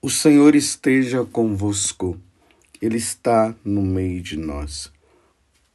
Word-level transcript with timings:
O 0.00 0.08
Senhor 0.08 0.54
esteja 0.54 1.24
convosco, 1.24 2.16
Ele 2.80 2.96
está 2.96 3.52
no 3.64 3.82
meio 3.82 4.22
de 4.22 4.36
nós. 4.36 4.92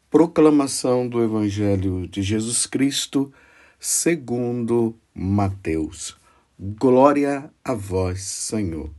Proclamação 0.10 1.06
do 1.10 1.22
Evangelho 1.22 2.08
de 2.08 2.22
Jesus 2.22 2.66
Cristo, 2.66 3.34
segundo 3.78 4.96
Mateus. 5.14 6.16
Glória 6.58 7.52
a 7.66 7.74
vós, 7.74 8.22
Senhor. 8.22 8.90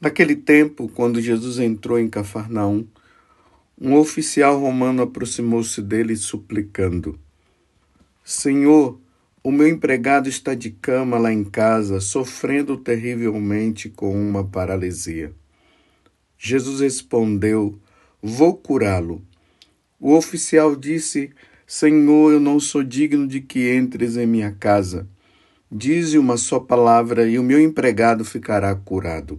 Naquele 0.00 0.34
tempo, 0.34 0.88
quando 0.88 1.20
Jesus 1.20 1.60
entrou 1.60 1.96
em 1.96 2.10
Cafarnaum, 2.10 2.84
um 3.80 3.94
oficial 3.94 4.58
romano 4.58 5.02
aproximou-se 5.02 5.80
dele 5.80 6.16
suplicando: 6.16 7.16
Senhor, 8.24 8.98
o 9.42 9.50
meu 9.50 9.66
empregado 9.66 10.28
está 10.28 10.54
de 10.54 10.70
cama 10.70 11.18
lá 11.18 11.32
em 11.32 11.44
casa, 11.44 11.98
sofrendo 11.98 12.76
terrivelmente 12.76 13.88
com 13.88 14.12
uma 14.12 14.44
paralisia. 14.44 15.32
Jesus 16.36 16.80
respondeu: 16.80 17.78
Vou 18.22 18.54
curá-lo. 18.54 19.22
O 19.98 20.14
oficial 20.14 20.76
disse: 20.76 21.30
Senhor, 21.66 22.32
eu 22.32 22.40
não 22.40 22.60
sou 22.60 22.82
digno 22.82 23.26
de 23.26 23.40
que 23.40 23.74
entres 23.74 24.16
em 24.16 24.26
minha 24.26 24.52
casa. 24.52 25.08
Dize 25.72 26.18
uma 26.18 26.36
só 26.36 26.58
palavra 26.58 27.28
e 27.28 27.38
o 27.38 27.42
meu 27.42 27.60
empregado 27.60 28.24
ficará 28.24 28.74
curado. 28.74 29.38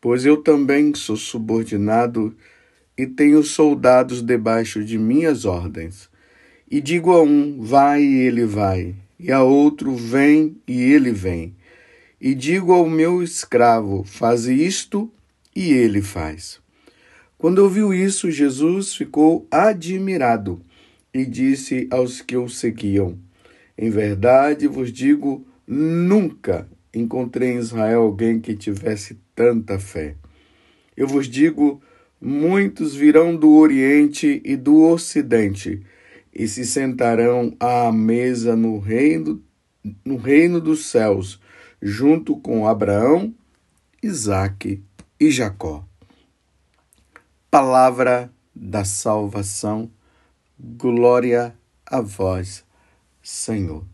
Pois 0.00 0.24
eu 0.24 0.36
também 0.36 0.94
sou 0.94 1.16
subordinado 1.16 2.36
e 2.98 3.06
tenho 3.06 3.42
soldados 3.42 4.20
debaixo 4.20 4.84
de 4.84 4.98
minhas 4.98 5.44
ordens. 5.44 6.11
E 6.72 6.80
digo 6.80 7.12
a 7.12 7.22
um: 7.22 7.60
vai, 7.60 8.02
e 8.02 8.20
ele 8.20 8.46
vai, 8.46 8.94
e 9.20 9.30
a 9.30 9.42
outro: 9.42 9.94
vem, 9.94 10.56
e 10.66 10.80
ele 10.80 11.12
vem. 11.12 11.54
E 12.18 12.34
digo 12.34 12.72
ao 12.72 12.88
meu 12.88 13.22
escravo: 13.22 14.02
faze 14.04 14.54
isto, 14.54 15.12
e 15.54 15.70
ele 15.70 16.00
faz. 16.00 16.60
Quando 17.36 17.58
ouviu 17.58 17.92
isso, 17.92 18.30
Jesus 18.30 18.94
ficou 18.94 19.46
admirado 19.50 20.62
e 21.12 21.26
disse 21.26 21.86
aos 21.90 22.22
que 22.22 22.38
o 22.38 22.48
seguiam: 22.48 23.18
Em 23.76 23.90
verdade 23.90 24.66
vos 24.66 24.90
digo, 24.90 25.46
nunca 25.66 26.66
encontrei 26.94 27.50
em 27.50 27.58
Israel 27.58 28.00
alguém 28.00 28.40
que 28.40 28.56
tivesse 28.56 29.18
tanta 29.36 29.78
fé. 29.78 30.14
Eu 30.96 31.06
vos 31.06 31.28
digo, 31.28 31.82
muitos 32.18 32.94
virão 32.94 33.36
do 33.36 33.50
Oriente 33.50 34.40
e 34.42 34.56
do 34.56 34.80
Ocidente 34.80 35.82
e 36.32 36.48
se 36.48 36.64
sentarão 36.64 37.54
à 37.60 37.92
mesa 37.92 38.56
no 38.56 38.78
reino, 38.78 39.42
no 40.04 40.16
reino 40.16 40.60
dos 40.60 40.86
céus, 40.86 41.40
junto 41.80 42.36
com 42.36 42.66
Abraão, 42.66 43.34
Isaque 44.02 44.82
e 45.20 45.30
Jacó. 45.30 45.84
Palavra 47.50 48.32
da 48.54 48.84
salvação, 48.84 49.90
glória 50.58 51.54
a 51.84 52.00
vós, 52.00 52.64
Senhor. 53.22 53.84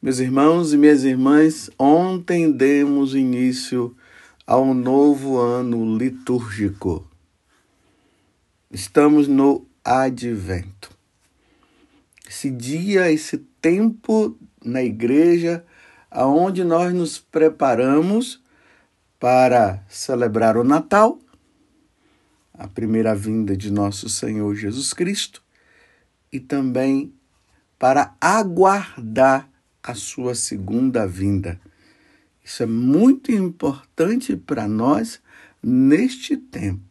Meus 0.00 0.18
irmãos 0.18 0.72
e 0.72 0.76
minhas 0.76 1.04
irmãs, 1.04 1.70
ontem 1.78 2.50
demos 2.50 3.14
início 3.14 3.96
ao 4.46 4.72
novo 4.72 5.38
ano 5.38 5.96
litúrgico. 5.98 7.06
Estamos 8.70 9.28
no 9.28 9.67
advento. 9.88 10.90
Esse 12.28 12.50
dia, 12.50 13.10
esse 13.10 13.38
tempo 13.38 14.36
na 14.62 14.82
igreja, 14.82 15.64
aonde 16.10 16.62
nós 16.62 16.92
nos 16.92 17.18
preparamos 17.18 18.42
para 19.18 19.82
celebrar 19.88 20.58
o 20.58 20.64
Natal, 20.64 21.18
a 22.52 22.68
primeira 22.68 23.14
vinda 23.14 23.56
de 23.56 23.72
nosso 23.72 24.10
Senhor 24.10 24.54
Jesus 24.54 24.92
Cristo, 24.92 25.42
e 26.30 26.38
também 26.38 27.10
para 27.78 28.14
aguardar 28.20 29.48
a 29.82 29.94
sua 29.94 30.34
segunda 30.34 31.06
vinda. 31.06 31.58
Isso 32.44 32.62
é 32.62 32.66
muito 32.66 33.32
importante 33.32 34.36
para 34.36 34.68
nós 34.68 35.18
neste 35.62 36.36
tempo 36.36 36.87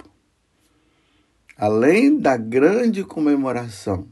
além 1.57 2.19
da 2.19 2.37
grande 2.37 3.03
comemoração 3.03 4.07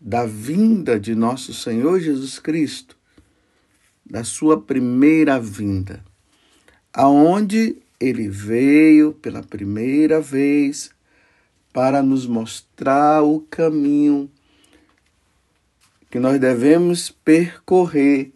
da 0.00 0.26
vinda 0.26 0.98
de 0.98 1.14
nosso 1.14 1.54
Senhor 1.54 2.00
Jesus 2.00 2.38
Cristo, 2.38 2.96
da 4.04 4.24
sua 4.24 4.60
primeira 4.60 5.40
vinda, 5.40 6.04
aonde 6.92 7.78
ele 7.98 8.28
veio 8.28 9.12
pela 9.12 9.42
primeira 9.42 10.20
vez 10.20 10.90
para 11.72 12.02
nos 12.02 12.26
mostrar 12.26 13.22
o 13.22 13.40
caminho 13.40 14.30
que 16.10 16.18
nós 16.18 16.38
devemos 16.38 17.10
percorrer 17.10 18.32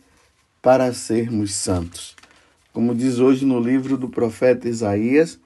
para 0.62 0.92
sermos 0.94 1.52
santos. 1.52 2.16
Como 2.72 2.94
diz 2.94 3.18
hoje 3.18 3.44
no 3.44 3.60
livro 3.60 3.96
do 3.96 4.08
profeta 4.08 4.68
Isaías, 4.68 5.38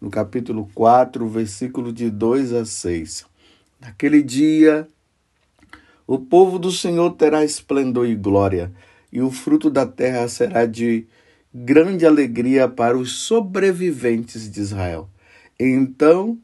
no 0.00 0.10
capítulo 0.10 0.68
4, 0.74 1.26
versículo 1.28 1.92
de 1.92 2.10
2 2.10 2.52
a 2.52 2.64
6. 2.64 3.26
Naquele 3.80 4.22
dia, 4.22 4.88
o 6.06 6.18
povo 6.18 6.58
do 6.58 6.70
Senhor 6.70 7.10
terá 7.12 7.44
esplendor 7.44 8.06
e 8.06 8.14
glória, 8.14 8.72
e 9.12 9.20
o 9.20 9.30
fruto 9.30 9.70
da 9.70 9.86
terra 9.86 10.28
será 10.28 10.66
de 10.66 11.06
grande 11.52 12.04
alegria 12.04 12.68
para 12.68 12.98
os 12.98 13.12
sobreviventes 13.12 14.50
de 14.50 14.60
Israel. 14.60 15.08
Então, 15.58 16.38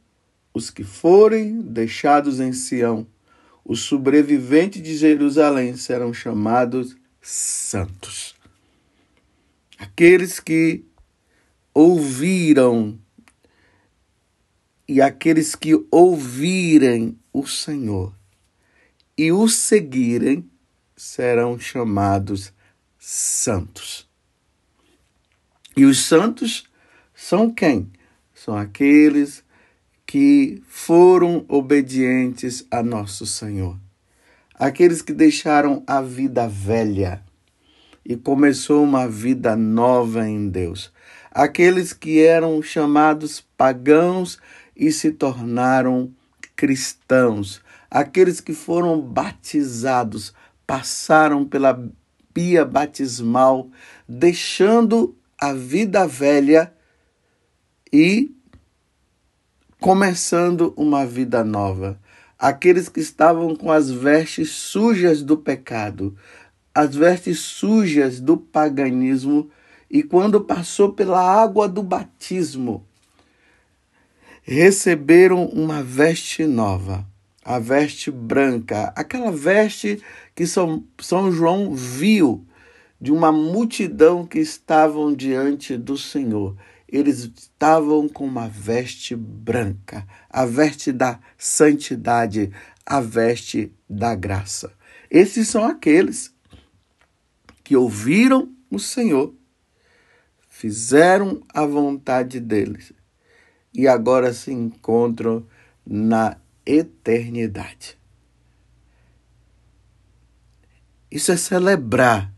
os 0.55 0.71
que 0.71 0.85
forem 0.85 1.61
deixados 1.61 2.41
em 2.41 2.53
Sião, 2.53 3.07
os 3.65 3.81
sobreviventes 3.81 4.83
de 4.83 4.97
Jerusalém 4.97 5.77
serão 5.77 6.15
chamados 6.15 6.97
santos. 7.21 8.35
Aqueles 9.79 10.41
que 10.41 10.85
ouviram 11.75 12.99
e 14.91 15.01
aqueles 15.01 15.55
que 15.55 15.87
ouvirem 15.89 17.17
o 17.33 17.47
Senhor 17.47 18.13
e 19.17 19.31
o 19.31 19.47
seguirem 19.47 20.51
serão 20.97 21.57
chamados 21.57 22.53
santos. 22.99 24.11
E 25.77 25.85
os 25.85 26.01
santos 26.01 26.65
são 27.15 27.53
quem? 27.53 27.89
São 28.35 28.57
aqueles 28.57 29.45
que 30.05 30.61
foram 30.67 31.45
obedientes 31.47 32.67
a 32.69 32.83
nosso 32.83 33.25
Senhor. 33.27 33.79
Aqueles 34.57 35.03
que 35.03 35.13
deixaram 35.13 35.85
a 35.87 36.03
vida 36.03 36.49
velha 36.49 37.23
e 38.05 38.17
começou 38.17 38.83
uma 38.83 39.07
vida 39.07 39.55
nova 39.55 40.29
em 40.29 40.49
Deus. 40.49 40.93
Aqueles 41.31 41.93
que 41.93 42.19
eram 42.19 42.61
chamados 42.61 43.41
pagãos 43.57 44.37
e 44.81 44.91
se 44.91 45.13
tornaram 45.13 46.11
cristãos. 46.57 47.61
Aqueles 47.91 48.41
que 48.41 48.55
foram 48.55 48.99
batizados 48.99 50.33
passaram 50.67 51.45
pela 51.45 51.79
pia 52.33 52.65
batismal, 52.65 53.69
deixando 54.09 55.15
a 55.39 55.53
vida 55.53 56.07
velha 56.07 56.73
e 57.93 58.35
começando 59.79 60.73
uma 60.77 61.05
vida 61.05 61.45
nova. 61.45 62.01
Aqueles 62.39 62.89
que 62.89 63.01
estavam 63.01 63.55
com 63.55 63.71
as 63.71 63.91
vestes 63.91 64.49
sujas 64.49 65.23
do 65.23 65.37
pecado, 65.37 66.17
as 66.75 66.95
vestes 66.95 67.41
sujas 67.41 68.19
do 68.19 68.39
paganismo, 68.39 69.51
e 69.91 70.03
quando 70.03 70.41
passou 70.41 70.93
pela 70.95 71.21
água 71.21 71.69
do 71.69 71.83
batismo, 71.83 72.87
receberam 74.55 75.47
uma 75.47 75.81
veste 75.81 76.45
nova, 76.45 77.07
a 77.45 77.61
veste 77.61 78.11
branca, 78.11 78.93
aquela 78.97 79.31
veste 79.31 80.03
que 80.35 80.45
São, 80.45 80.85
São 80.99 81.31
João 81.31 81.73
viu 81.73 82.45
de 83.01 83.13
uma 83.13 83.31
multidão 83.31 84.27
que 84.27 84.41
estavam 84.41 85.15
diante 85.15 85.77
do 85.77 85.97
Senhor. 85.97 86.57
Eles 86.89 87.31
estavam 87.33 88.09
com 88.09 88.27
uma 88.27 88.49
veste 88.49 89.15
branca, 89.15 90.05
a 90.29 90.45
veste 90.45 90.91
da 90.91 91.21
santidade, 91.39 92.51
a 92.85 93.01
veste 93.01 93.73
da 93.89 94.17
graça. 94.17 94.73
Esses 95.09 95.47
são 95.47 95.65
aqueles 95.65 96.35
que 97.63 97.77
ouviram 97.77 98.53
o 98.69 98.81
Senhor, 98.81 99.33
fizeram 100.49 101.41
a 101.55 101.65
vontade 101.65 102.41
deles 102.41 102.93
e 103.75 103.87
agora 103.87 104.33
se 104.33 104.53
encontram 104.53 105.47
na 105.87 106.37
eternidade. 106.65 107.99
Isso 111.11 111.33
é 111.33 111.37
celebrar 111.37 112.33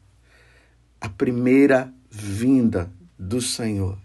a 1.00 1.08
primeira 1.08 1.92
vinda 2.10 2.90
do 3.18 3.40
Senhor. 3.40 3.98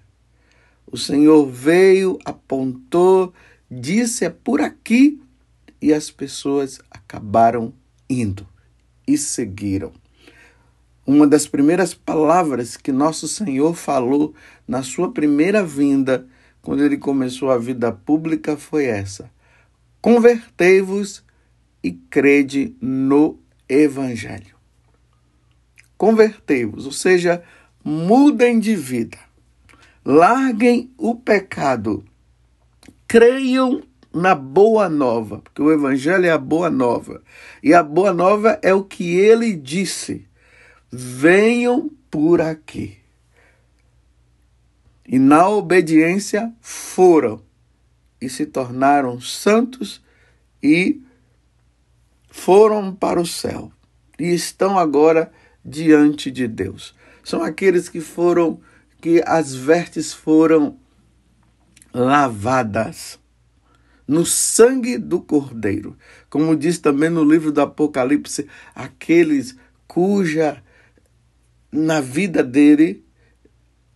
O 0.86 0.98
Senhor 0.98 1.46
veio, 1.50 2.18
apontou, 2.26 3.34
disse 3.70 4.26
é 4.26 4.30
por 4.30 4.62
aqui 4.62 5.22
e 5.82 5.94
as 5.94 6.10
pessoas 6.10 6.80
acabaram 6.90 7.74
indo 8.10 8.48
e 9.08 9.18
seguiram. 9.18 9.94
Uma 11.06 11.26
das 11.26 11.48
primeiras 11.48 11.94
palavras 11.94 12.76
que 12.76 12.92
nosso 12.92 13.28
Senhor 13.28 13.74
falou 13.74 14.34
na 14.68 14.84
sua 14.84 15.12
primeira 15.12 15.64
vinda, 15.64 16.28
quando 16.68 16.84
ele 16.84 16.98
começou 16.98 17.50
a 17.50 17.58
vida 17.58 17.94
pública, 17.94 18.58
foi 18.58 18.88
essa: 18.88 19.32
Convertei-vos 20.02 21.24
e 21.82 21.94
crede 21.94 22.76
no 22.82 23.40
Evangelho. 23.70 24.54
Convertei-vos, 25.98 26.86
ou 26.86 26.92
seja, 26.92 27.42
mudem 27.82 28.60
de 28.60 28.76
vida, 28.76 29.18
larguem 30.04 30.92
o 30.98 31.16
pecado, 31.16 32.04
creiam 33.08 33.82
na 34.14 34.36
boa 34.36 34.90
nova, 34.90 35.40
porque 35.40 35.62
o 35.62 35.72
Evangelho 35.72 36.26
é 36.26 36.32
a 36.32 36.38
boa 36.38 36.70
nova, 36.70 37.24
e 37.64 37.74
a 37.74 37.82
boa 37.82 38.12
nova 38.12 38.60
é 38.62 38.74
o 38.74 38.84
que 38.84 39.16
ele 39.16 39.56
disse: 39.56 40.28
venham 40.92 41.90
por 42.12 42.42
aqui. 42.42 42.97
E 45.08 45.18
na 45.18 45.48
obediência 45.48 46.54
foram 46.60 47.42
e 48.20 48.30
se 48.30 48.46
tornaram 48.46 49.22
santos 49.22 50.04
e 50.62 51.02
foram 52.30 52.94
para 52.94 53.22
o 53.22 53.26
céu 53.26 53.72
e 54.20 54.34
estão 54.34 54.78
agora 54.78 55.32
diante 55.64 56.30
de 56.30 56.48
Deus. 56.48 56.96
São 57.24 57.42
aqueles 57.44 57.88
que 57.88 58.02
foram 58.02 58.60
que 59.00 59.22
as 59.26 59.54
vestes 59.54 60.14
foram 60.14 60.78
lavadas 61.94 63.20
no 64.08 64.26
sangue 64.26 64.98
do 64.98 65.20
Cordeiro. 65.20 65.98
Como 66.30 66.56
diz 66.56 66.80
também 66.80 67.10
no 67.10 67.24
livro 67.24 67.52
do 67.52 67.62
Apocalipse, 67.62 68.48
aqueles 68.74 69.56
cuja 69.88 70.64
na 71.72 72.00
vida 72.00 72.44
dele, 72.44 73.06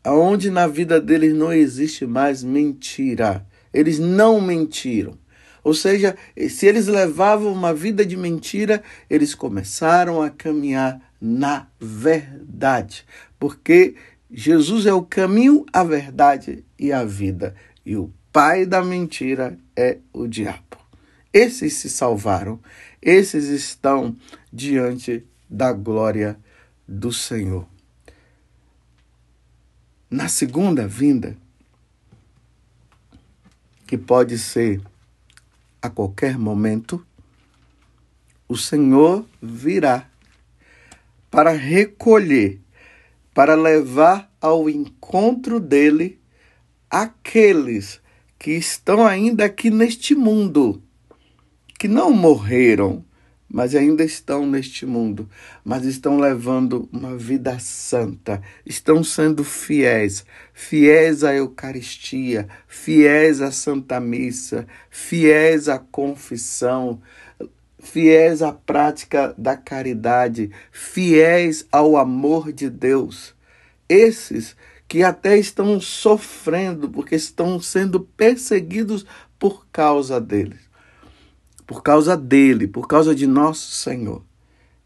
aonde 0.03 0.49
na 0.49 0.67
vida 0.67 0.99
deles 0.99 1.33
não 1.33 1.51
existe 1.51 2.05
mais 2.05 2.43
mentira. 2.43 3.45
Eles 3.73 3.99
não 3.99 4.41
mentiram. 4.41 5.17
Ou 5.63 5.73
seja, 5.73 6.15
se 6.49 6.65
eles 6.65 6.87
levavam 6.87 7.51
uma 7.51 7.73
vida 7.73 8.05
de 8.05 8.17
mentira, 8.17 8.81
eles 9.09 9.35
começaram 9.35 10.21
a 10.21 10.29
caminhar 10.29 10.99
na 11.21 11.67
verdade, 11.79 13.05
porque 13.39 13.93
Jesus 14.31 14.87
é 14.87 14.93
o 14.93 15.03
caminho, 15.03 15.65
a 15.71 15.83
verdade 15.83 16.65
e 16.79 16.91
a 16.91 17.05
vida, 17.05 17.53
e 17.85 17.95
o 17.95 18.11
pai 18.33 18.65
da 18.65 18.83
mentira 18.83 19.55
é 19.75 19.99
o 20.11 20.25
diabo. 20.25 20.77
Esses 21.31 21.73
se 21.73 21.89
salvaram, 21.89 22.59
esses 23.01 23.45
estão 23.45 24.15
diante 24.51 25.23
da 25.49 25.71
glória 25.71 26.37
do 26.87 27.13
Senhor. 27.13 27.70
Na 30.13 30.27
segunda 30.27 30.85
vinda, 30.85 31.37
que 33.87 33.97
pode 33.97 34.37
ser 34.37 34.81
a 35.81 35.89
qualquer 35.89 36.37
momento, 36.37 37.01
o 38.45 38.57
Senhor 38.57 39.25
virá 39.41 40.09
para 41.29 41.51
recolher, 41.51 42.59
para 43.33 43.55
levar 43.55 44.29
ao 44.41 44.69
encontro 44.69 45.61
dele 45.61 46.19
aqueles 46.89 48.01
que 48.37 48.51
estão 48.51 49.07
ainda 49.07 49.45
aqui 49.45 49.71
neste 49.71 50.13
mundo, 50.13 50.83
que 51.79 51.87
não 51.87 52.11
morreram, 52.11 53.01
mas 53.51 53.75
ainda 53.75 54.03
estão 54.03 54.45
neste 54.45 54.85
mundo, 54.85 55.29
mas 55.63 55.83
estão 55.83 56.17
levando 56.17 56.87
uma 56.91 57.17
vida 57.17 57.59
santa, 57.59 58.41
estão 58.65 59.03
sendo 59.03 59.43
fiéis, 59.43 60.25
fiéis 60.53 61.23
à 61.23 61.35
Eucaristia, 61.35 62.47
fiéis 62.65 63.41
à 63.41 63.51
Santa 63.51 63.99
Missa, 63.99 64.65
fiéis 64.89 65.67
à 65.67 65.77
confissão, 65.77 67.01
fiéis 67.77 68.41
à 68.41 68.53
prática 68.53 69.35
da 69.37 69.57
caridade, 69.57 70.49
fiéis 70.71 71.65
ao 71.69 71.97
amor 71.97 72.53
de 72.53 72.69
Deus. 72.69 73.35
Esses 73.89 74.55
que 74.87 75.03
até 75.03 75.37
estão 75.37 75.79
sofrendo 75.81 76.89
porque 76.89 77.15
estão 77.15 77.59
sendo 77.59 77.99
perseguidos 77.99 79.05
por 79.37 79.65
causa 79.71 80.21
deles 80.21 80.70
por 81.71 81.81
causa 81.81 82.17
dele, 82.17 82.67
por 82.67 82.85
causa 82.85 83.15
de 83.15 83.25
nosso 83.25 83.71
Senhor. 83.71 84.21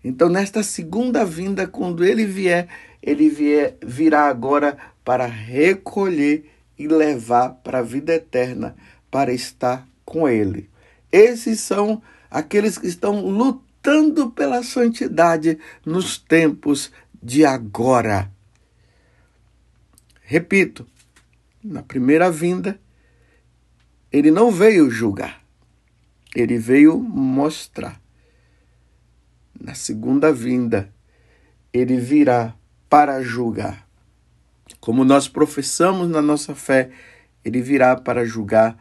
Então, 0.03 0.29
nesta 0.29 0.61
segunda 0.61 1.25
vinda, 1.25 1.65
quando 1.65 2.05
ele 2.05 2.27
vier, 2.27 2.67
ele 3.01 3.27
vier, 3.27 3.75
virá 3.83 4.27
agora 4.27 4.77
para 5.03 5.25
recolher 5.25 6.47
e 6.77 6.87
levar 6.87 7.49
para 7.63 7.79
a 7.79 7.81
vida 7.81 8.13
eterna, 8.13 8.75
para 9.09 9.33
estar 9.33 9.87
com 10.05 10.29
ele. 10.29 10.69
Esses 11.11 11.59
são 11.59 12.03
aqueles 12.29 12.77
que 12.77 12.85
estão 12.85 13.19
lutando 13.19 14.29
pela 14.29 14.61
santidade 14.61 15.57
nos 15.83 16.19
tempos 16.19 16.91
de 17.19 17.43
agora. 17.43 18.31
Repito, 20.21 20.85
na 21.63 21.81
primeira 21.81 22.29
vinda, 22.29 22.79
ele 24.11 24.29
não 24.29 24.51
veio 24.51 24.87
julgar. 24.91 25.44
Ele 26.35 26.57
veio 26.57 26.99
mostrar. 26.99 27.99
Na 29.59 29.73
segunda 29.73 30.33
vinda, 30.33 30.93
ele 31.71 31.97
virá 31.97 32.53
para 32.89 33.23
julgar. 33.23 33.87
Como 34.81 35.05
nós 35.05 35.29
professamos 35.29 36.09
na 36.09 36.21
nossa 36.21 36.53
fé, 36.53 36.91
ele 37.43 37.61
virá 37.61 37.95
para 37.95 38.25
julgar 38.25 38.77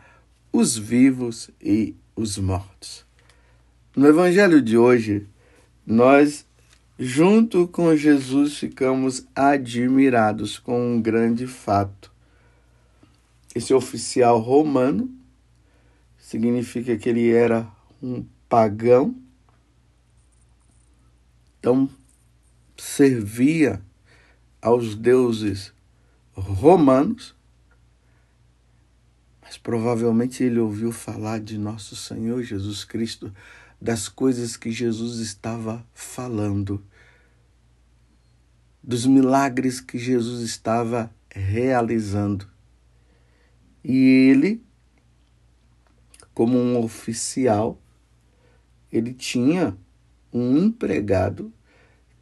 os 0.52 0.76
vivos 0.76 1.50
e 1.60 1.94
os 2.16 2.38
mortos. 2.38 3.06
No 3.96 4.06
evangelho 4.08 4.60
de 4.60 4.76
hoje, 4.76 5.28
nós, 5.86 6.44
junto 6.98 7.68
com 7.68 7.96
Jesus, 7.96 8.58
ficamos 8.58 9.26
admirados 9.34 10.58
com 10.58 10.94
um 10.94 11.00
grande 11.00 11.46
fato. 11.46 12.10
Esse 13.54 13.72
oficial 13.72 14.40
romano 14.40 15.08
significa 16.34 16.96
que 16.96 17.08
ele 17.08 17.30
era 17.30 17.70
um 18.02 18.26
pagão, 18.48 19.14
então 21.60 21.88
servia 22.76 23.80
aos 24.60 24.96
deuses 24.96 25.72
romanos, 26.32 27.36
mas 29.40 29.56
provavelmente 29.56 30.42
ele 30.42 30.58
ouviu 30.58 30.90
falar 30.90 31.38
de 31.38 31.56
nosso 31.56 31.94
Senhor 31.94 32.42
Jesus 32.42 32.84
Cristo, 32.84 33.32
das 33.80 34.08
coisas 34.08 34.56
que 34.56 34.72
Jesus 34.72 35.18
estava 35.20 35.86
falando, 35.94 36.84
dos 38.82 39.06
milagres 39.06 39.80
que 39.80 39.98
Jesus 39.98 40.42
estava 40.42 41.14
realizando. 41.30 42.48
E 43.84 43.94
ele 44.30 44.63
como 46.34 46.58
um 46.58 46.82
oficial, 46.82 47.80
ele 48.90 49.14
tinha 49.14 49.76
um 50.32 50.58
empregado 50.58 51.52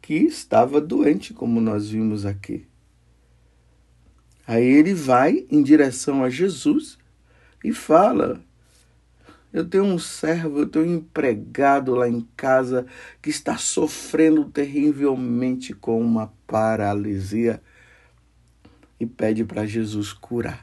que 0.01 0.13
estava 0.15 0.79
doente, 0.79 1.33
como 1.33 1.59
nós 1.59 1.89
vimos 1.89 2.25
aqui. 2.25 2.67
Aí 4.45 4.65
ele 4.65 4.93
vai 4.93 5.47
em 5.49 5.63
direção 5.63 6.23
a 6.23 6.29
Jesus 6.29 6.97
e 7.63 7.71
fala: 7.73 8.43
Eu 9.51 9.67
tenho 9.67 9.85
um 9.85 9.97
servo, 9.97 10.59
eu 10.59 10.67
tenho 10.67 10.85
um 10.85 10.95
empregado 10.95 11.95
lá 11.95 12.09
em 12.09 12.27
casa 12.35 12.85
que 13.21 13.29
está 13.29 13.57
sofrendo 13.57 14.45
terrivelmente 14.45 15.73
com 15.73 16.01
uma 16.01 16.33
paralisia 16.45 17.61
e 18.99 19.05
pede 19.05 19.45
para 19.45 19.65
Jesus 19.65 20.11
curar. 20.11 20.61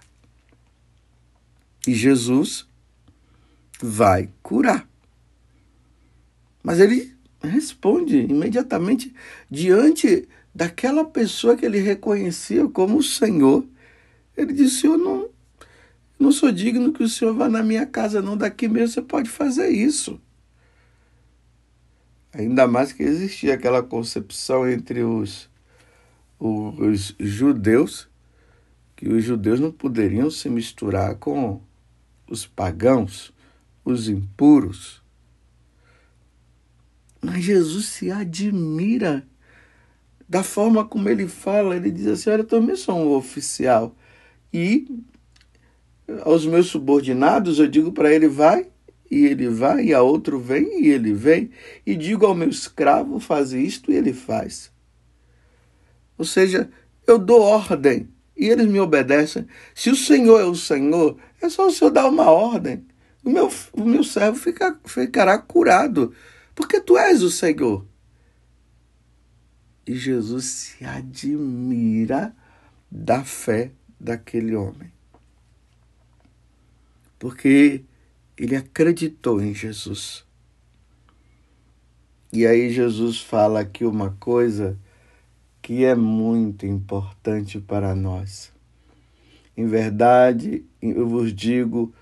E 1.88 1.94
Jesus 1.94 2.69
vai 3.80 4.28
curar. 4.42 4.88
Mas 6.62 6.78
ele 6.78 7.14
responde 7.42 8.18
imediatamente 8.18 9.14
diante 9.50 10.28
daquela 10.54 11.04
pessoa 11.04 11.56
que 11.56 11.64
ele 11.64 11.78
reconhecia 11.78 12.68
como 12.68 12.98
o 12.98 13.02
Senhor. 13.02 13.64
Ele 14.36 14.52
disse: 14.52 14.86
Eu 14.86 14.98
não, 14.98 15.28
não 16.18 16.30
sou 16.32 16.52
digno 16.52 16.92
que 16.92 17.02
o 17.02 17.08
Senhor 17.08 17.34
vá 17.34 17.48
na 17.48 17.62
minha 17.62 17.86
casa, 17.86 18.20
não. 18.20 18.36
Daqui 18.36 18.68
mesmo 18.68 18.88
você 18.88 19.02
pode 19.02 19.30
fazer 19.30 19.70
isso. 19.70 20.20
Ainda 22.32 22.66
mais 22.68 22.92
que 22.92 23.02
existia 23.02 23.54
aquela 23.54 23.82
concepção 23.82 24.68
entre 24.68 25.02
os, 25.02 25.48
os 26.38 27.14
judeus, 27.18 28.08
que 28.94 29.08
os 29.08 29.24
judeus 29.24 29.58
não 29.58 29.72
poderiam 29.72 30.30
se 30.30 30.48
misturar 30.48 31.16
com 31.16 31.60
os 32.28 32.46
pagãos, 32.46 33.32
os 33.84 34.08
impuros. 34.08 35.02
Mas 37.20 37.44
Jesus 37.44 37.86
se 37.86 38.10
admira 38.10 39.26
da 40.28 40.42
forma 40.42 40.84
como 40.84 41.08
ele 41.08 41.28
fala. 41.28 41.76
Ele 41.76 41.90
diz 41.90 42.06
assim: 42.06 42.30
Olha, 42.30 42.40
eu 42.40 42.46
também 42.46 42.76
sou 42.76 42.96
um 42.96 43.14
oficial. 43.14 43.94
E 44.52 44.86
aos 46.24 46.46
meus 46.46 46.66
subordinados 46.66 47.58
eu 47.58 47.66
digo 47.66 47.92
para 47.92 48.12
ele: 48.12 48.28
vai, 48.28 48.68
e 49.10 49.26
ele 49.26 49.48
vai, 49.48 49.86
e 49.86 49.94
a 49.94 50.02
outro 50.02 50.38
vem, 50.38 50.84
e 50.84 50.88
ele 50.88 51.12
vem. 51.12 51.50
E 51.84 51.94
digo 51.94 52.24
ao 52.26 52.34
meu 52.34 52.48
escravo: 52.48 53.20
faz 53.20 53.52
isto, 53.52 53.92
e 53.92 53.96
ele 53.96 54.12
faz. 54.12 54.72
Ou 56.16 56.24
seja, 56.24 56.70
eu 57.06 57.18
dou 57.18 57.40
ordem 57.40 58.08
e 58.40 58.48
eles 58.48 58.66
me 58.66 58.80
obedecem. 58.80 59.46
Se 59.74 59.90
o 59.90 59.96
Senhor 59.96 60.40
é 60.40 60.44
o 60.44 60.54
Senhor, 60.54 61.18
é 61.42 61.48
só 61.50 61.66
o 61.66 61.70
Senhor 61.70 61.90
dar 61.90 62.08
uma 62.08 62.30
ordem. 62.30 62.86
O 63.24 63.30
meu, 63.30 63.52
o 63.72 63.84
meu 63.84 64.02
servo 64.02 64.38
fica, 64.38 64.78
ficará 64.84 65.38
curado, 65.38 66.14
porque 66.54 66.80
tu 66.80 66.96
és 66.96 67.22
o 67.22 67.30
Senhor. 67.30 67.86
E 69.86 69.94
Jesus 69.94 70.44
se 70.44 70.84
admira 70.84 72.34
da 72.90 73.24
fé 73.24 73.72
daquele 73.98 74.54
homem. 74.54 74.90
Porque 77.18 77.84
ele 78.36 78.56
acreditou 78.56 79.42
em 79.42 79.52
Jesus. 79.52 80.24
E 82.32 82.46
aí 82.46 82.70
Jesus 82.70 83.20
fala 83.20 83.60
aqui 83.60 83.84
uma 83.84 84.12
coisa 84.12 84.78
que 85.60 85.84
é 85.84 85.94
muito 85.94 86.64
importante 86.64 87.60
para 87.60 87.94
nós. 87.94 88.52
Em 89.56 89.66
verdade, 89.66 90.64
eu 90.80 91.08
vos 91.08 91.34
digo, 91.34 91.92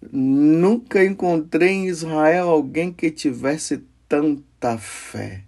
nunca 0.00 1.04
encontrei 1.04 1.70
em 1.70 1.88
Israel 1.88 2.48
alguém 2.48 2.92
que 2.92 3.10
tivesse 3.10 3.84
tanta 4.08 4.78
fé. 4.78 5.44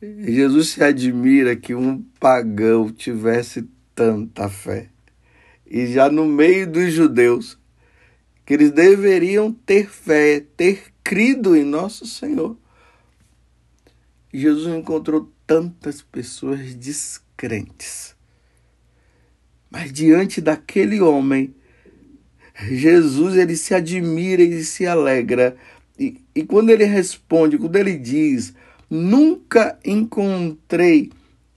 Jesus 0.00 0.70
se 0.70 0.82
admira 0.82 1.54
que 1.54 1.74
um 1.74 2.02
pagão 2.18 2.90
tivesse 2.90 3.68
tanta 3.94 4.48
fé. 4.48 4.88
E 5.66 5.86
já 5.86 6.10
no 6.10 6.26
meio 6.26 6.70
dos 6.70 6.92
judeus, 6.92 7.58
que 8.44 8.54
eles 8.54 8.72
deveriam 8.72 9.52
ter 9.52 9.88
fé, 9.88 10.44
ter 10.56 10.92
crido 11.04 11.56
em 11.56 11.64
nosso 11.64 12.04
Senhor. 12.04 12.58
Jesus 14.32 14.74
encontrou 14.74 15.32
tantas 15.46 16.02
pessoas 16.02 16.74
descrentes. 16.74 18.16
Mas 19.70 19.92
diante 19.92 20.40
daquele 20.40 21.00
homem, 21.00 21.54
Jesus 22.70 23.36
ele 23.36 23.56
se 23.56 23.74
admira 23.74 24.42
e 24.42 24.64
se 24.64 24.86
alegra. 24.86 25.56
E, 25.98 26.20
e 26.34 26.44
quando 26.44 26.70
ele 26.70 26.84
responde, 26.84 27.58
quando 27.58 27.76
ele 27.76 27.96
diz: 27.96 28.54
Nunca 28.90 29.78
encontrei 29.84 31.10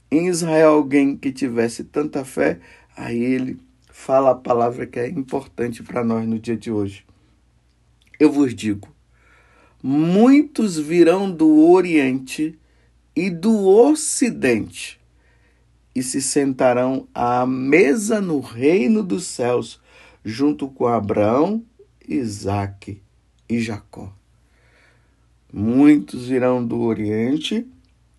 em 0.10 0.28
Israel 0.28 0.70
alguém 0.70 1.18
que 1.18 1.32
tivesse 1.32 1.84
tanta 1.84 2.24
fé, 2.24 2.60
aí 2.96 3.22
ele 3.22 3.58
fala 3.90 4.32
a 4.32 4.36
palavra 4.36 4.86
que 4.86 5.00
é 5.00 5.10
importante 5.10 5.82
para 5.84 6.04
nós 6.04 6.28
no 6.28 6.40
dia 6.40 6.56
de 6.56 6.72
hoje. 6.72 7.06
Eu 8.20 8.32
vos 8.32 8.54
digo: 8.54 8.88
muitos 9.82 10.78
virão 10.78 11.30
do 11.30 11.70
Oriente 11.70 12.58
e 13.16 13.30
do 13.30 13.68
Ocidente 13.68 15.00
e 15.96 16.04
se 16.04 16.22
sentarão 16.22 17.08
à 17.14 17.46
mesa 17.46 18.20
no 18.20 18.42
reino 18.42 19.02
dos 19.02 19.26
céus, 19.26 19.82
junto 20.26 20.68
com 20.68 20.88
Abraão, 20.88 21.64
Isaque 22.06 23.00
e 23.48 23.62
Jacó. 23.62 24.12
Muitos 25.54 26.28
virão 26.28 26.66
do 26.66 26.82
Oriente 26.82 27.66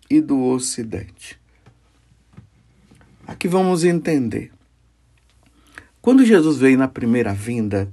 e 0.09 0.21
do 0.21 0.41
Ocidente. 0.41 1.37
Aqui 3.27 3.49
vamos 3.49 3.83
entender. 3.83 4.51
Quando 6.01 6.25
Jesus 6.25 6.57
veio 6.57 6.77
na 6.77 6.87
primeira 6.87 7.33
vinda, 7.33 7.91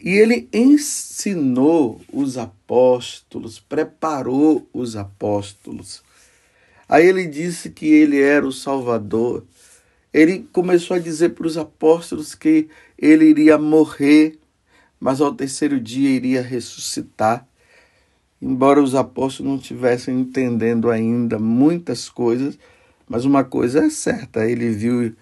e 0.00 0.10
ele 0.10 0.48
ensinou 0.52 2.00
os 2.12 2.38
apóstolos, 2.38 3.58
preparou 3.58 4.68
os 4.72 4.96
apóstolos. 4.96 6.02
Aí 6.88 7.06
ele 7.06 7.26
disse 7.26 7.70
que 7.70 7.86
ele 7.86 8.20
era 8.20 8.46
o 8.46 8.52
Salvador. 8.52 9.44
Ele 10.12 10.46
começou 10.52 10.96
a 10.96 11.00
dizer 11.00 11.30
para 11.30 11.46
os 11.46 11.56
apóstolos 11.56 12.34
que 12.34 12.68
ele 12.98 13.24
iria 13.24 13.56
morrer, 13.56 14.38
mas 15.00 15.20
ao 15.20 15.34
terceiro 15.34 15.80
dia 15.80 16.10
iria 16.10 16.42
ressuscitar. 16.42 17.46
Embora 18.40 18.82
os 18.82 18.94
apóstolos 18.94 19.52
não 19.52 19.58
estivessem 19.58 20.20
entendendo 20.20 20.90
ainda 20.90 21.38
muitas 21.38 22.08
coisas, 22.08 22.58
mas 23.08 23.24
uma 23.24 23.44
coisa 23.44 23.86
é 23.86 23.90
certa, 23.90 24.44
ele 24.44 24.70
viu 24.70 25.14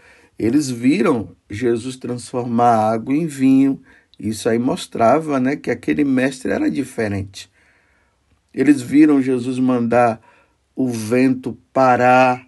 eles 0.42 0.70
viram 0.70 1.36
Jesus 1.50 1.96
transformar 1.96 2.90
água 2.92 3.14
em 3.14 3.26
vinho. 3.26 3.78
Isso 4.18 4.48
aí 4.48 4.58
mostrava 4.58 5.38
né, 5.38 5.54
que 5.54 5.70
aquele 5.70 6.02
mestre 6.02 6.50
era 6.50 6.70
diferente. 6.70 7.50
Eles 8.54 8.80
viram 8.80 9.20
Jesus 9.20 9.58
mandar 9.58 10.18
o 10.74 10.88
vento 10.88 11.58
parar 11.74 12.46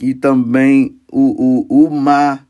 e 0.00 0.14
também 0.14 0.98
o, 1.10 1.66
o, 1.68 1.86
o 1.86 1.90
mar, 1.90 2.46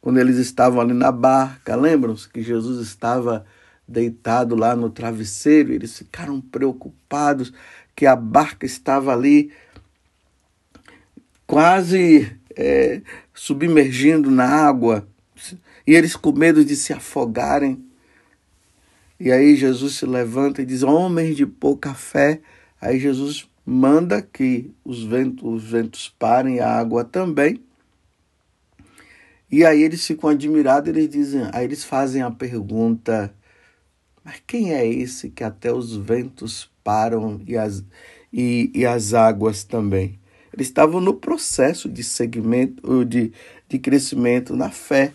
quando 0.00 0.18
eles 0.18 0.36
estavam 0.36 0.80
ali 0.80 0.94
na 0.94 1.12
barca. 1.12 1.76
Lembram-se 1.76 2.28
que 2.28 2.42
Jesus 2.42 2.86
estava 2.86 3.44
deitado 3.86 4.54
lá 4.54 4.74
no 4.74 4.90
travesseiro? 4.90 5.72
Eles 5.72 5.96
ficaram 5.98 6.40
preocupados 6.40 7.52
que 7.94 8.06
a 8.06 8.16
barca 8.16 8.64
estava 8.64 9.12
ali 9.12 9.52
quase 11.46 12.30
é, 12.56 13.02
submergindo 13.34 14.30
na 14.30 14.46
água 14.46 15.06
e 15.86 15.94
eles 15.94 16.14
com 16.14 16.32
medo 16.32 16.64
de 16.64 16.76
se 16.76 16.92
afogarem. 16.92 17.82
E 19.18 19.32
aí 19.32 19.56
Jesus 19.56 19.94
se 19.94 20.06
levanta 20.06 20.60
e 20.60 20.66
diz: 20.66 20.82
Homens 20.82 21.36
de 21.36 21.46
pouca 21.46 21.94
fé. 21.94 22.40
Aí 22.80 23.00
Jesus 23.00 23.48
manda 23.70 24.22
que 24.22 24.72
os 24.82 25.04
ventos, 25.04 25.44
os 25.44 25.70
ventos 25.70 26.08
parem, 26.18 26.58
a 26.58 26.70
água 26.70 27.04
também. 27.04 27.62
E 29.50 29.62
aí 29.62 29.82
eles 29.82 30.06
ficam 30.06 30.30
admirados, 30.30 30.88
eles 30.88 31.06
dizem, 31.06 31.42
aí 31.52 31.64
eles 31.64 31.84
fazem 31.84 32.22
a 32.22 32.30
pergunta: 32.30 33.30
mas 34.24 34.42
quem 34.46 34.72
é 34.72 34.86
esse 34.86 35.28
que 35.28 35.44
até 35.44 35.70
os 35.70 35.94
ventos 35.94 36.70
param 36.82 37.42
e 37.46 37.58
as, 37.58 37.84
e, 38.32 38.70
e 38.74 38.86
as 38.86 39.12
águas 39.12 39.64
também? 39.64 40.18
Eles 40.50 40.68
estavam 40.68 40.98
no 40.98 41.12
processo 41.12 41.90
de 41.90 42.02
segmento, 42.02 43.04
de, 43.04 43.32
de 43.68 43.78
crescimento 43.78 44.56
na 44.56 44.70
fé. 44.70 45.12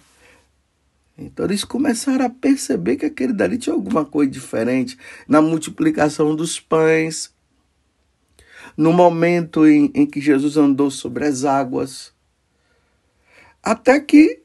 Então 1.18 1.46
eles 1.46 1.64
começaram 1.64 2.26
a 2.26 2.30
perceber 2.30 2.98
que 2.98 3.06
aquele 3.06 3.34
dali 3.34 3.58
tinha 3.58 3.74
alguma 3.74 4.06
coisa 4.06 4.30
diferente 4.30 4.96
na 5.28 5.42
multiplicação 5.42 6.36
dos 6.36 6.60
pães, 6.60 7.34
no 8.75 8.92
momento 8.92 9.68
em, 9.68 9.92
em 9.94 10.06
que 10.06 10.20
Jesus 10.20 10.58
andou 10.58 10.89
sobre 10.89 11.25
as 11.25 11.44
águas, 11.46 12.13
até 13.62 14.00
que 14.00 14.42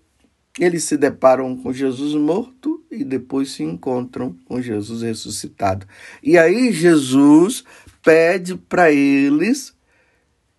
eles 0.59 0.85
se 0.85 0.97
deparam 0.97 1.57
com 1.57 1.73
Jesus 1.73 2.15
morto 2.15 2.83
e 2.91 3.05
depois 3.05 3.53
se 3.53 3.63
encontram 3.63 4.35
com 4.45 4.61
Jesus 4.61 5.03
ressuscitado. 5.03 5.87
E 6.23 6.37
aí 6.37 6.73
Jesus 6.73 7.65
pede 8.03 8.57
para 8.57 8.91
eles 8.91 9.75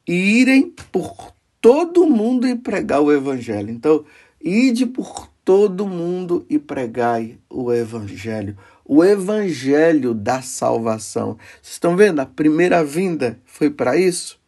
irem 0.08 0.74
por 0.92 1.34
todo 1.62 2.08
mundo 2.08 2.48
e 2.48 2.56
pregar 2.56 3.02
o 3.02 3.12
evangelho. 3.12 3.70
Então, 3.70 4.06
ide 4.42 4.86
por 4.86 5.30
todo 5.44 5.88
mundo 5.88 6.46
e 6.50 6.58
pregai 6.58 7.38
o 7.50 7.72
evangelho. 7.74 8.58
O 8.92 9.04
evangelho 9.04 10.16
da 10.16 10.42
salvação. 10.42 11.38
Vocês 11.62 11.74
estão 11.74 11.96
vendo? 11.96 12.22
A 12.22 12.26
primeira 12.26 12.84
vinda 12.84 13.40
foi 13.46 13.70
para 13.70 13.96
isso. 13.96 14.40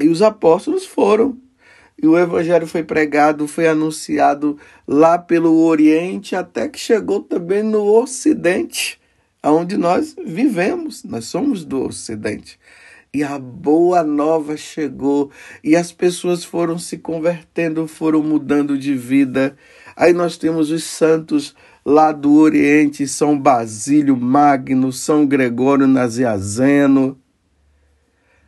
E 0.00 0.08
os 0.08 0.20
apóstolos 0.22 0.84
foram. 0.84 1.38
E 1.96 2.04
o 2.04 2.18
evangelho 2.18 2.66
foi 2.66 2.82
pregado, 2.82 3.46
foi 3.46 3.68
anunciado 3.68 4.58
lá 4.88 5.16
pelo 5.16 5.56
Oriente, 5.64 6.34
até 6.34 6.68
que 6.68 6.80
chegou 6.80 7.20
também 7.20 7.62
no 7.62 7.84
Ocidente, 7.84 9.00
onde 9.40 9.76
nós 9.76 10.16
vivemos. 10.26 11.04
Nós 11.04 11.26
somos 11.26 11.64
do 11.64 11.80
Ocidente. 11.80 12.58
E 13.14 13.22
a 13.22 13.38
boa 13.38 14.02
nova 14.02 14.56
chegou 14.56 15.30
e 15.62 15.76
as 15.76 15.92
pessoas 15.92 16.42
foram 16.42 16.76
se 16.76 16.98
convertendo, 16.98 17.86
foram 17.86 18.20
mudando 18.20 18.76
de 18.76 18.96
vida. 18.96 19.56
Aí 19.94 20.12
nós 20.12 20.36
temos 20.36 20.72
os 20.72 20.82
santos 20.82 21.54
lá 21.84 22.12
do 22.12 22.34
Oriente, 22.34 23.06
São 23.08 23.38
Basílio 23.38 24.16
Magno, 24.16 24.92
São 24.92 25.26
Gregório 25.26 25.86
Naziazeno, 25.86 27.18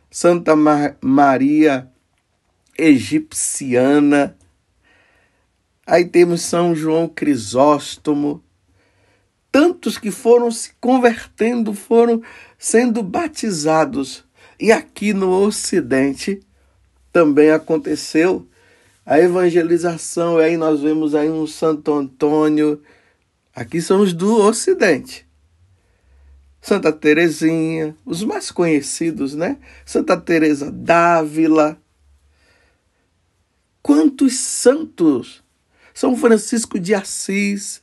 Santa 0.09 0.55
Mar 0.55 0.97
Maria 1.01 1.89
Egipciana. 2.77 4.37
Aí 5.85 6.05
temos 6.05 6.41
São 6.41 6.73
João 6.73 7.07
Crisóstomo, 7.07 8.43
tantos 9.51 9.97
que 9.97 10.11
foram 10.11 10.49
se 10.49 10.71
convertendo, 10.79 11.73
foram 11.73 12.21
sendo 12.57 13.03
batizados. 13.03 14.23
E 14.59 14.71
aqui 14.71 15.13
no 15.13 15.29
Ocidente 15.31 16.39
também 17.11 17.51
aconteceu 17.51 18.47
a 19.05 19.19
evangelização. 19.19 20.39
E 20.39 20.43
aí 20.45 20.57
nós 20.57 20.81
vemos 20.81 21.13
aí 21.13 21.29
um 21.29 21.45
Santo 21.45 21.93
Antônio. 21.93 22.81
Aqui 23.55 23.81
são 23.81 24.01
os 24.01 24.13
do 24.13 24.35
Ocidente. 24.41 25.25
Santa 26.59 26.91
Teresinha, 26.91 27.95
os 28.05 28.23
mais 28.23 28.51
conhecidos, 28.51 29.33
né? 29.33 29.57
Santa 29.85 30.19
Teresa 30.19 30.71
d'Ávila. 30.71 31.79
Quantos 33.81 34.35
santos! 34.35 35.43
São 35.93 36.17
Francisco 36.17 36.77
de 36.77 36.93
Assis, 36.93 37.81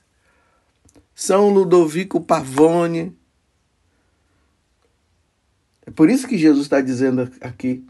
são 1.14 1.48
Ludovico 1.48 2.20
Pavone. 2.20 3.16
É 5.86 5.90
por 5.90 6.10
isso 6.10 6.28
que 6.28 6.36
Jesus 6.36 6.66
está 6.66 6.80
dizendo 6.80 7.30
aqui: 7.40 7.82